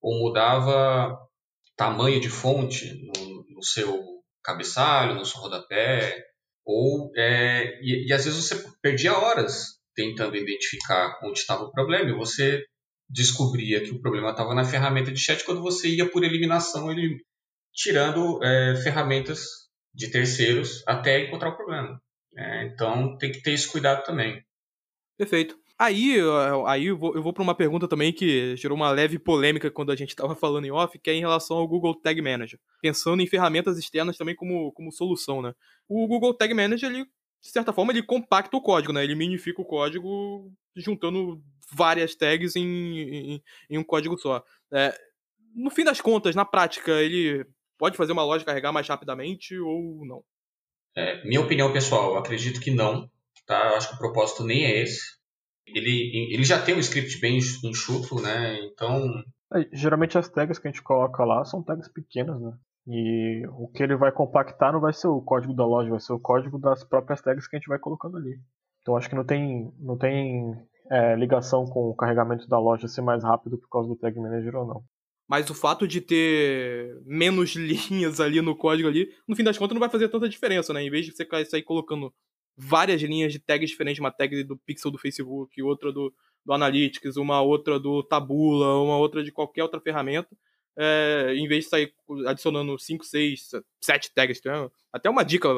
[0.01, 1.17] ou mudava
[1.75, 4.03] tamanho de fonte no, no seu
[4.43, 6.21] cabeçalho, no seu rodapé,
[6.65, 12.09] ou é, e, e, às vezes você perdia horas tentando identificar onde estava o problema
[12.09, 12.63] e você
[13.09, 17.23] descobria que o problema estava na ferramenta de chat quando você ia por eliminação, ele
[17.73, 19.41] tirando é, ferramentas
[19.93, 22.01] de terceiros até encontrar o problema.
[22.35, 24.43] É, então tem que ter esse cuidado também.
[25.17, 25.55] Perfeito.
[25.77, 26.17] Aí,
[26.67, 29.95] aí eu vou, vou para uma pergunta também que gerou uma leve polêmica quando a
[29.95, 32.59] gente estava falando em off, que é em relação ao Google Tag Manager.
[32.81, 35.53] Pensando em ferramentas externas também como, como solução, né?
[35.87, 39.03] O Google Tag Manager, ele, de certa forma, ele compacta o código, né?
[39.03, 44.43] Ele minifica o código juntando várias tags em, em, em um código só.
[44.71, 44.95] É,
[45.55, 47.45] no fim das contas, na prática, ele
[47.77, 50.23] pode fazer uma loja carregar mais rapidamente ou não?
[50.95, 53.09] É, minha opinião pessoal, acredito que não.
[53.45, 53.69] Tá?
[53.69, 55.22] Eu acho que o propósito nem é esse.
[55.67, 58.59] Ele, ele já tem um script bem enxuto, né?
[58.65, 59.23] Então.
[59.53, 62.51] É, geralmente as tags que a gente coloca lá são tags pequenas, né?
[62.85, 66.13] E o que ele vai compactar não vai ser o código da loja, vai ser
[66.13, 68.37] o código das próprias tags que a gente vai colocando ali.
[68.81, 70.53] Então acho que não tem, não tem
[70.91, 74.55] é, ligação com o carregamento da loja ser mais rápido por causa do Tag Manager
[74.57, 74.83] ou não.
[75.29, 79.73] Mas o fato de ter menos linhas ali no código ali, no fim das contas
[79.73, 80.83] não vai fazer tanta diferença, né?
[80.83, 82.13] Em vez de você sair colocando
[82.57, 86.13] várias linhas de tags diferentes, uma tag do Pixel do Facebook, outra do,
[86.45, 90.29] do Analytics, uma outra do Tabula, uma outra de qualquer outra ferramenta,
[90.77, 91.93] é, em vez de sair
[92.27, 94.51] adicionando 5, 6, 7 tags, tem
[94.91, 95.49] até uma dica,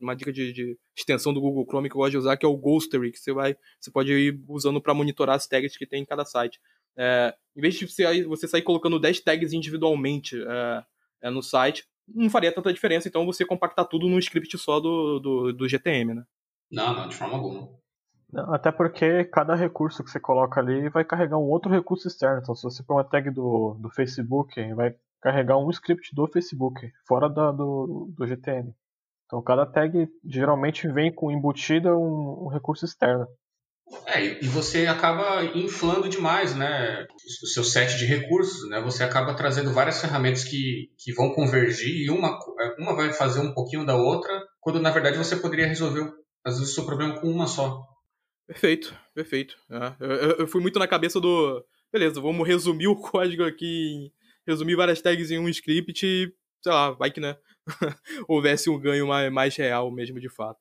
[0.00, 2.48] uma dica de, de, extensão do Google Chrome que eu gosto de usar, que é
[2.48, 6.02] o Ghostery, que você, vai, você pode ir usando para monitorar as tags que tem
[6.02, 6.60] em cada site.
[6.96, 10.84] É, em vez de você, você sair colocando 10 tags individualmente é,
[11.22, 15.20] é, no site, não faria tanta diferença, então você compactar tudo num script só do,
[15.20, 16.24] do, do GTM, né?
[16.70, 17.68] Não, não, de forma alguma.
[18.54, 22.40] Até porque cada recurso que você coloca ali vai carregar um outro recurso externo.
[22.40, 26.90] Então, se você pôr uma tag do, do Facebook, vai carregar um script do Facebook,
[27.06, 28.72] fora da, do, do GTN.
[29.26, 33.26] Então, cada tag geralmente vem com embutida um, um recurso externo.
[34.06, 37.06] É, e você acaba inflando demais, né,
[37.42, 42.06] o seu set de recursos, né, você acaba trazendo várias ferramentas que, que vão convergir
[42.06, 42.38] e uma,
[42.78, 46.08] uma vai fazer um pouquinho da outra, quando na verdade você poderia resolver,
[46.44, 47.86] às vezes, o seu problema com uma só.
[48.46, 49.56] Perfeito, perfeito.
[49.70, 51.64] É, eu, eu, fui muito na cabeça do.
[51.92, 54.12] Beleza, vamos resumir o código aqui,
[54.46, 57.36] resumir várias tags em um script e, sei lá, vai que né,
[58.28, 60.60] houvesse um ganho mais, mais real mesmo de fato.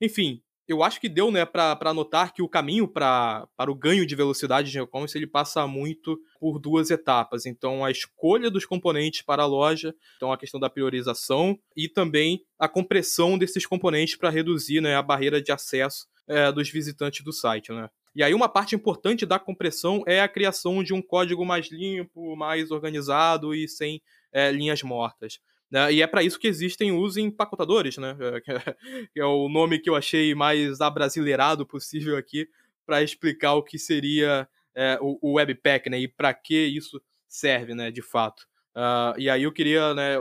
[0.00, 4.06] Enfim, eu acho que deu, né, para notar que o caminho pra, para o ganho
[4.06, 7.46] de velocidade de e-commerce ele passa muito por duas etapas.
[7.46, 12.42] Então, a escolha dos componentes para a loja, então a questão da priorização e também
[12.58, 17.32] a compressão desses componentes para reduzir né, a barreira de acesso é, dos visitantes do
[17.32, 17.88] site, né.
[18.14, 22.34] E aí uma parte importante da compressão é a criação de um código mais limpo,
[22.34, 24.00] mais organizado e sem
[24.32, 25.38] é, linhas mortas.
[25.70, 25.94] Né?
[25.94, 28.16] E é para isso que existem os empacotadores, né?
[29.12, 32.48] que é o nome que eu achei mais abrasileirado possível aqui
[32.84, 35.98] para explicar o que seria é, o, Webpack, né?
[35.98, 37.90] E para que isso serve, né?
[37.90, 38.46] De fato.
[38.76, 40.16] Uh, e aí eu queria né,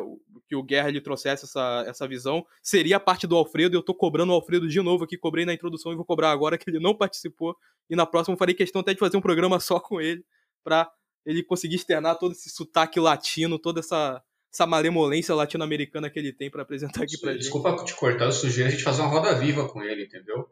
[0.47, 2.45] que o Guerra lhe trouxesse essa, essa visão.
[2.63, 5.53] Seria a parte do Alfredo, eu estou cobrando o Alfredo de novo aqui, cobrei na
[5.53, 7.53] introdução e vou cobrar agora que ele não participou.
[7.89, 10.23] E na próxima farei questão até de fazer um programa só com ele,
[10.63, 10.89] para
[11.25, 14.23] ele conseguir externar todo esse sotaque latino, toda essa,
[14.55, 17.79] essa malemolência latino-americana que ele tem para apresentar aqui pra Desculpa gente.
[17.79, 20.47] Desculpa te cortar, eu sugiro a gente fazer uma roda viva com ele, entendeu?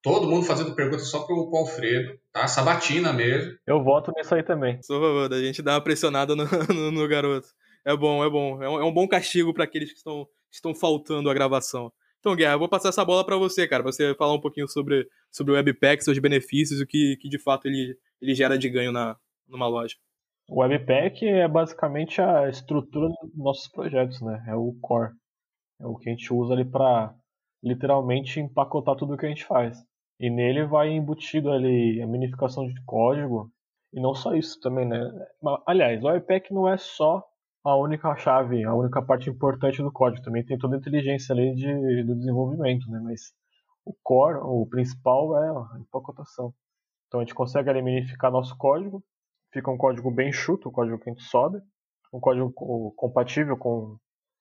[0.00, 2.46] Todo mundo fazendo perguntas só pro, Alfredo, tá?
[2.46, 3.58] Sabatina mesmo.
[3.66, 4.80] Eu voto nisso aí também.
[4.80, 7.48] Sou favor, a gente dá uma pressionada no, no, no garoto.
[7.84, 8.62] É bom, é bom.
[8.62, 11.92] É um, é um bom castigo para aqueles que estão, estão faltando a gravação.
[12.20, 14.68] Então, Guerra, eu vou passar essa bola para você, cara, pra você falar um pouquinho
[14.68, 18.56] sobre, sobre o Webpack, seus benefícios e o que, que de fato ele, ele gera
[18.56, 19.16] de ganho na,
[19.48, 19.96] numa loja.
[20.48, 24.42] O Webpack é basicamente a estrutura dos nossos projetos, né?
[24.48, 25.12] É o core.
[25.80, 27.14] É o que a gente usa ali para
[27.62, 29.78] literalmente empacotar tudo o que a gente faz.
[30.18, 33.50] E nele vai embutido ali a minificação de código.
[33.92, 34.98] E não só isso também, né?
[35.66, 37.22] Aliás, o Webpack não é só
[37.62, 40.24] a única chave, a única parte importante do código.
[40.24, 43.00] Também tem toda a inteligência ali de, do desenvolvimento, né?
[43.04, 43.32] Mas
[43.84, 46.54] o core, o principal é a empacotação.
[47.06, 49.04] Então a gente consegue ali minificar nosso código.
[49.52, 51.58] Fica um código bem chuto, o código que a gente sobe.
[52.12, 52.52] Um código
[52.96, 53.96] compatível com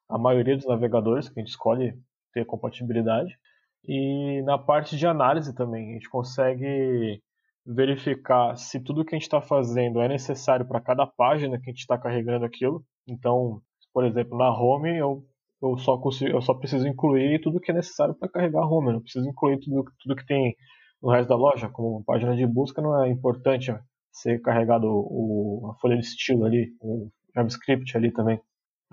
[0.10, 1.94] a maioria dos navegadores que a gente escolhe
[2.34, 3.38] ter compatibilidade.
[3.84, 7.22] E na parte de análise também, a gente consegue
[7.66, 11.74] verificar se tudo que a gente está fazendo é necessário para cada página que a
[11.74, 12.84] gente está carregando aquilo.
[13.08, 13.62] Então,
[13.94, 15.26] por exemplo, na home eu,
[15.62, 18.88] eu, só, consigo, eu só preciso incluir tudo que é necessário para carregar a home.
[18.88, 20.56] Eu não preciso incluir tudo, tudo que tem
[21.02, 23.72] no resto da loja, como página de busca, não é importante
[24.22, 28.40] ser carregado o, a folha de estilo ali, o JavaScript ali também.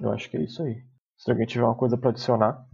[0.00, 0.82] Eu acho que é isso aí.
[1.16, 2.66] Se alguém tiver uma coisa para adicionar.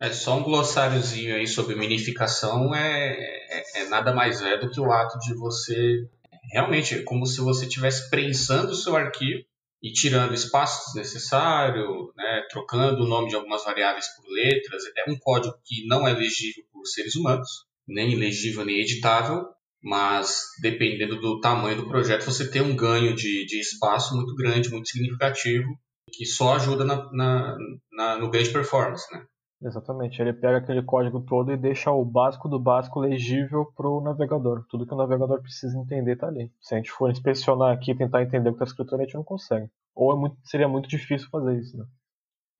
[0.00, 4.78] É só um glossáriozinho aí sobre minificação é, é, é, nada mais é do que
[4.78, 6.06] o ato de você
[6.52, 9.42] realmente é como se você estivesse prensando o seu arquivo
[9.82, 14.82] e tirando espaços desnecessários, né, trocando o nome de algumas variáveis por letras.
[14.96, 19.46] É um código que não é legível por seres humanos, nem legível nem editável,
[19.82, 24.70] mas dependendo do tamanho do projeto, você tem um ganho de, de espaço muito grande,
[24.70, 25.66] muito significativo,
[26.12, 27.56] que só ajuda na, na,
[27.92, 29.06] na, no ganho de performance.
[29.12, 29.24] Né?
[29.62, 34.02] Exatamente, ele pega aquele código todo e deixa o básico do básico legível para o
[34.02, 34.64] navegador.
[34.68, 36.50] Tudo que o navegador precisa entender está ali.
[36.60, 39.06] Se a gente for inspecionar aqui e tentar entender o que está escrito ali, a
[39.06, 39.68] gente não consegue.
[39.94, 41.86] Ou é muito, seria muito difícil fazer isso, né?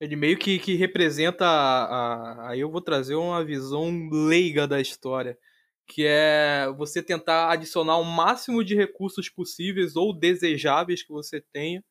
[0.00, 1.46] Ele meio que, que representa.
[2.48, 5.38] Aí eu vou trazer uma visão leiga da história.
[5.86, 11.82] Que é você tentar adicionar o máximo de recursos possíveis ou desejáveis que você tenha,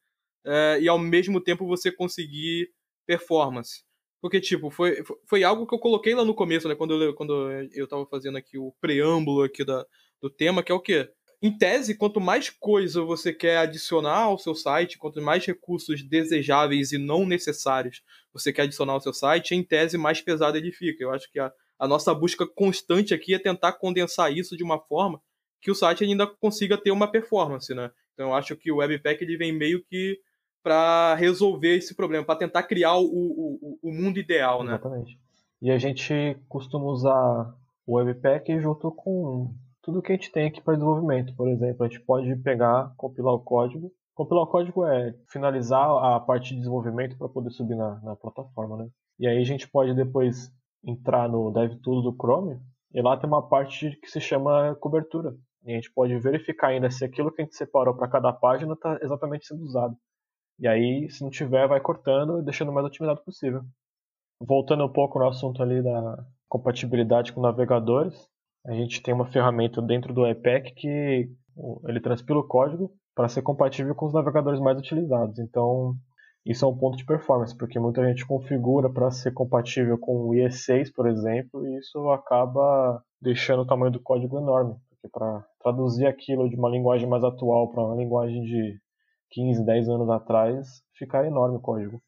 [0.45, 2.69] é, e ao mesmo tempo você conseguir
[3.05, 3.83] performance.
[4.21, 6.75] Porque, tipo, foi, foi algo que eu coloquei lá no começo, né?
[6.75, 9.85] Quando eu, quando eu tava fazendo aqui o preâmbulo aqui da,
[10.21, 11.09] do tema, que é o quê?
[11.41, 16.91] Em tese, quanto mais coisa você quer adicionar ao seu site, quanto mais recursos desejáveis
[16.91, 18.01] e não necessários
[18.33, 21.03] você quer adicionar ao seu site, em tese, mais pesado ele fica.
[21.03, 24.79] Eu acho que a, a nossa busca constante aqui é tentar condensar isso de uma
[24.79, 25.21] forma
[25.61, 27.89] que o site ainda consiga ter uma performance, né?
[28.13, 30.17] Então eu acho que o Webpack ele vem meio que
[30.63, 34.73] para resolver esse problema, para tentar criar o, o, o, mundo ideal, né?
[34.73, 35.19] Exatamente.
[35.61, 37.53] E a gente costuma usar
[37.85, 41.35] o Webpack junto com tudo que a gente tem aqui para desenvolvimento.
[41.35, 43.91] Por exemplo, a gente pode pegar, compilar o código.
[44.15, 48.77] Compilar o código é finalizar a parte de desenvolvimento para poder subir na, na plataforma,
[48.77, 48.87] né?
[49.19, 50.51] E aí a gente pode depois
[50.85, 52.59] entrar no DevTools do Chrome
[52.93, 55.35] e lá tem uma parte que se chama cobertura.
[55.65, 58.73] E a gente pode verificar ainda se aquilo que a gente separou para cada página
[58.73, 59.97] está exatamente sendo usado.
[60.59, 63.61] E aí, se não tiver, vai cortando e deixando o mais otimizado possível.
[64.39, 68.29] Voltando um pouco no assunto ali da compatibilidade com navegadores,
[68.65, 71.29] a gente tem uma ferramenta dentro do iPack que
[71.87, 75.39] ele transpila o código para ser compatível com os navegadores mais utilizados.
[75.39, 75.95] Então,
[76.45, 80.29] isso é um ponto de performance, porque muita gente configura para ser compatível com o
[80.29, 84.75] IE6, por exemplo, e isso acaba deixando o tamanho do código enorme.
[84.89, 88.79] Porque para traduzir aquilo de uma linguagem mais atual para uma linguagem de
[89.31, 91.99] 15, 10 anos atrás, ficar enorme o código.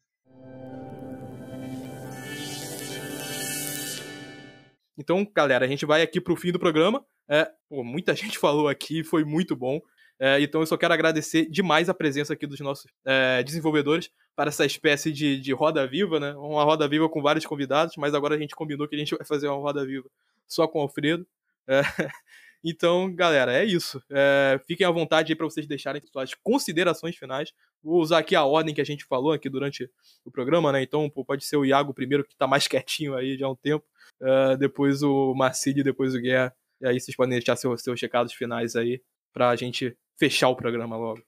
[4.96, 7.04] Então, galera, a gente vai aqui pro fim do programa.
[7.28, 9.80] É, pô, muita gente falou aqui, foi muito bom.
[10.20, 14.48] É, então eu só quero agradecer demais a presença aqui dos nossos é, desenvolvedores para
[14.48, 16.34] essa espécie de, de roda viva, né?
[16.34, 19.24] Uma roda viva com vários convidados, mas agora a gente combinou que a gente vai
[19.24, 20.10] fazer uma roda viva
[20.46, 21.24] só com o Alfredo.
[21.68, 21.82] É,
[22.64, 24.02] então, galera, é isso.
[24.10, 27.52] É, fiquem à vontade aí para vocês deixarem suas considerações finais.
[27.80, 29.88] Vou usar aqui a ordem que a gente falou aqui durante
[30.24, 30.82] o programa, né?
[30.82, 33.56] Então, pô, pode ser o Iago primeiro, que tá mais quietinho aí já há um
[33.56, 33.86] tempo.
[34.20, 36.52] É, depois o Marcílio, depois o Guerra.
[36.80, 39.00] E aí vocês podem deixar seus, seus recados finais aí
[39.32, 41.22] pra gente fechar o programa logo.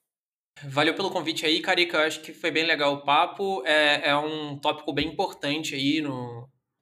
[0.65, 1.99] Valeu pelo convite aí, Carica.
[1.99, 3.63] Eu acho que foi bem legal o papo.
[3.65, 6.03] É, é um tópico bem importante aí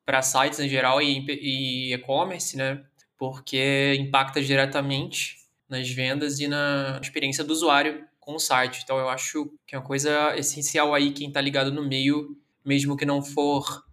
[0.04, 2.84] para sites em geral e e-commerce, né?
[3.18, 5.36] porque impacta diretamente
[5.68, 8.80] nas vendas e na experiência do usuário com o site.
[8.84, 12.96] Então eu acho que é uma coisa essencial aí quem está ligado no meio, mesmo
[12.96, 13.84] que não for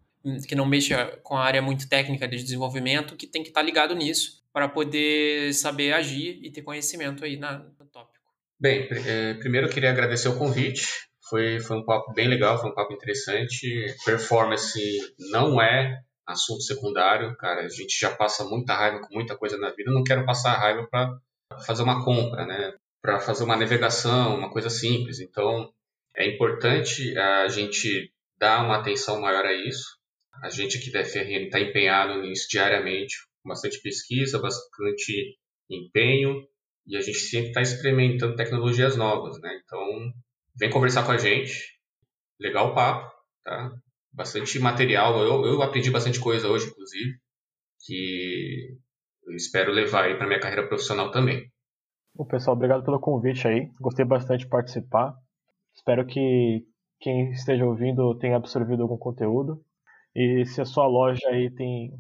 [0.48, 3.66] que não mexa com a área muito técnica de desenvolvimento, que tem que estar tá
[3.66, 7.66] ligado nisso para poder saber agir e ter conhecimento aí na.
[8.66, 10.88] Bem, é, primeiro eu queria agradecer o convite.
[11.30, 13.96] Foi, foi um papo bem legal, foi um papo interessante.
[14.04, 14.80] Performance
[15.30, 17.62] não é assunto secundário, cara.
[17.62, 19.92] A gente já passa muita raiva com muita coisa na vida.
[19.92, 21.16] Eu não quero passar raiva para
[21.64, 22.74] fazer uma compra, né?
[23.04, 25.20] Para fazer uma navegação, uma coisa simples.
[25.20, 25.72] Então,
[26.18, 29.96] é importante a gente dar uma atenção maior a isso.
[30.42, 33.14] A gente aqui da FRN está empenhado nisso diariamente.
[33.46, 35.38] bastante pesquisa, bastante
[35.70, 36.48] empenho
[36.88, 39.60] e a gente sempre está experimentando tecnologias novas, né?
[39.64, 40.14] Então,
[40.56, 41.54] vem conversar com a gente,
[42.40, 43.12] legal o papo,
[43.44, 43.72] tá?
[44.14, 47.18] Bastante material, eu, eu aprendi bastante coisa hoje, inclusive,
[47.86, 48.78] que
[49.28, 51.52] eu espero levar aí para minha carreira profissional também.
[52.18, 53.70] O pessoal, obrigado pelo convite aí.
[53.80, 55.14] Gostei bastante de participar.
[55.76, 56.66] Espero que
[57.00, 59.62] quem esteja ouvindo tenha absorvido algum conteúdo.
[60.16, 61.92] E se a sua loja aí tem.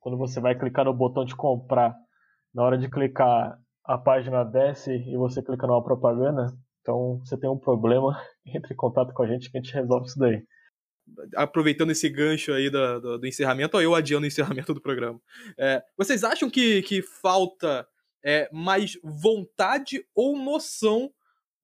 [0.00, 1.94] Quando você vai clicar no botão de comprar,
[2.52, 3.56] na hora de clicar,
[3.86, 8.76] a página desce e você clica numa propaganda, então você tem um problema, entre em
[8.76, 10.42] contato com a gente que a gente resolve isso daí.
[11.36, 15.20] Aproveitando esse gancho aí do, do, do encerramento, ou eu adiando o encerramento do programa.
[15.56, 17.86] É, vocês acham que, que falta
[18.24, 21.08] é, mais vontade ou noção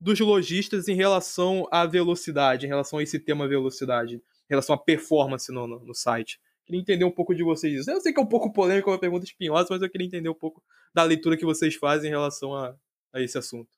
[0.00, 4.78] dos lojistas em relação à velocidade, em relação a esse tema velocidade, em relação à
[4.78, 6.38] performance no, no, no site?
[6.64, 7.88] Queria entender um pouco de vocês.
[7.88, 10.28] Eu sei que é um pouco polêmico, é uma pergunta espinhosa, mas eu queria entender
[10.28, 10.62] um pouco
[10.94, 12.74] da leitura que vocês fazem em relação a,
[13.12, 13.70] a esse assunto.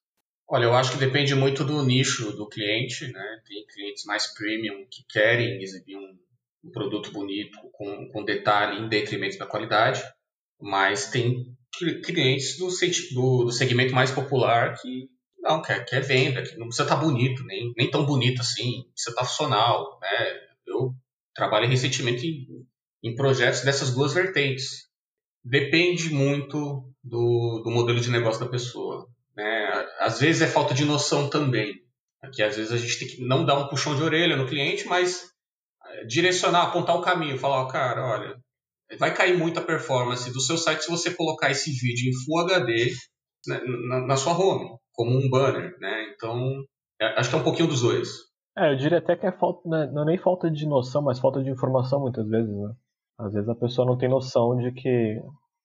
[0.46, 3.42] Olha, eu acho que depende muito do nicho do cliente, né?
[3.46, 6.18] Tem clientes mais premium que querem exibir um,
[6.64, 10.02] um produto bonito com, com detalhe em detrimento da qualidade,
[10.60, 11.56] mas tem
[12.04, 12.68] clientes do,
[13.14, 15.08] do, do segmento mais popular que
[15.38, 18.84] não quer, quer venda, que não precisa estar tá bonito, nem, nem tão bonito assim,
[18.92, 20.40] precisa estar tá funcional, né?
[20.66, 20.94] Eu
[21.34, 22.66] trabalho recentemente em,
[23.10, 24.88] em projetos dessas duas vertentes.
[25.42, 29.06] Depende muito do, do modelo de negócio da pessoa.
[29.36, 29.86] Né?
[30.00, 31.74] Às vezes é falta de noção também.
[32.22, 34.86] Aqui, às vezes a gente tem que não dar um puxão de orelha no cliente,
[34.86, 35.28] mas
[35.86, 38.34] é, direcionar, apontar o caminho, falar, oh, cara, olha,
[38.98, 42.40] vai cair muito a performance do seu site se você colocar esse vídeo em Full
[42.40, 42.92] HD
[43.46, 46.12] né, na, na, sua home, como um banner, né?
[46.14, 46.62] Então,
[46.98, 48.08] é, acho que é um pouquinho dos dois.
[48.56, 51.18] É, eu diria até que é falta, né, não é nem falta de noção, mas
[51.18, 52.72] falta de informação muitas vezes, né?
[53.18, 55.20] Às vezes a pessoa não tem noção de que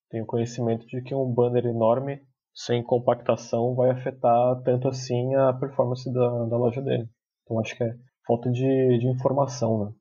[0.09, 2.21] tem o conhecimento de que um banner enorme
[2.53, 7.07] sem compactação vai afetar tanto assim a performance da, da loja dele.
[7.43, 7.95] Então acho que é
[8.25, 9.93] falta de, de informação, né?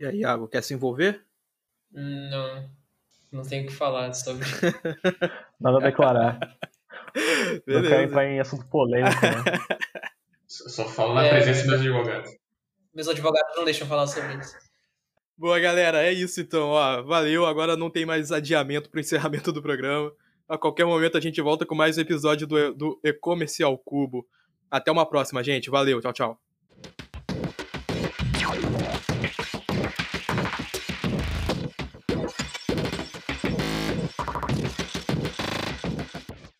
[0.00, 1.24] E aí, Iago, quer se envolver?
[1.92, 2.68] Não,
[3.30, 4.44] não tenho o que falar sobre.
[5.60, 6.38] Nada a declarar.
[7.66, 7.82] Beleza.
[7.82, 9.58] Não quero entrar em assunto polêmico, né?
[10.48, 12.30] Só falo na é, presença dos advogados.
[12.94, 14.54] Meus advogados não deixam falar sobre isso.
[15.36, 16.68] Boa, galera, é isso então.
[16.68, 17.46] Ó, valeu.
[17.46, 20.12] Agora não tem mais adiamento para o encerramento do programa.
[20.48, 24.26] A qualquer momento a gente volta com mais um episódio do, do E-Commerce ao Cubo.
[24.70, 25.70] Até uma próxima, gente.
[25.70, 26.00] Valeu.
[26.00, 26.51] Tchau, tchau.